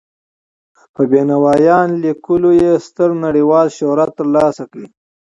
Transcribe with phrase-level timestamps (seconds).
[0.93, 4.87] په بینوایان لیکلو یې ستر نړیوال شهرت تر لاسه کړی.